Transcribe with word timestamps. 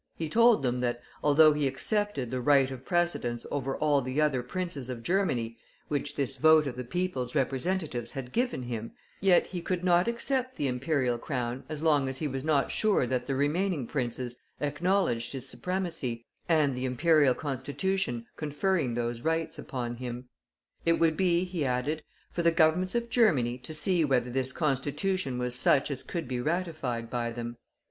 He 0.15 0.29
told 0.29 0.63
them 0.63 0.79
that, 0.79 0.99
although 1.23 1.53
he 1.53 1.67
accepted 1.67 2.31
the 2.31 2.41
right 2.41 2.71
of 2.71 2.83
precedence 2.83 3.45
over 3.51 3.77
all 3.77 4.01
the 4.01 4.19
other 4.19 4.41
princes 4.41 4.89
of 4.89 5.03
Germany, 5.03 5.59
which 5.89 6.15
this 6.15 6.37
vote 6.37 6.65
of 6.65 6.75
the 6.75 6.83
people's 6.83 7.35
representatives 7.35 8.13
had 8.13 8.31
given 8.31 8.63
him, 8.63 8.93
yet 9.19 9.45
he 9.45 9.61
could 9.61 9.83
not 9.83 10.07
accept 10.07 10.55
the 10.55 10.65
Imperial 10.67 11.19
crown 11.19 11.65
as 11.69 11.83
long 11.83 12.09
as 12.09 12.17
he 12.17 12.27
was 12.27 12.43
not 12.43 12.71
sure 12.71 13.05
that 13.05 13.27
the 13.27 13.35
remaining 13.35 13.85
princes 13.85 14.37
acknowledged 14.59 15.33
his 15.33 15.47
supremacy, 15.47 16.25
and 16.49 16.75
the 16.75 16.85
Imperial 16.85 17.35
Constitution 17.35 18.25
conferring 18.37 18.95
those 18.95 19.21
rights 19.21 19.59
upon 19.59 19.97
him. 19.97 20.29
It 20.83 20.93
would 20.93 21.15
be, 21.15 21.43
he 21.43 21.63
added, 21.63 22.01
for 22.31 22.41
the 22.41 22.49
Governments 22.49 22.95
of 22.95 23.07
Germany 23.11 23.59
to 23.59 23.71
see 23.71 24.03
whether 24.03 24.31
this 24.31 24.51
Constitution 24.51 25.37
was 25.37 25.53
such 25.53 25.91
as 25.91 26.01
could 26.01 26.27
be 26.27 26.39
ratified 26.41 27.11
by 27.11 27.31
them. 27.31 27.57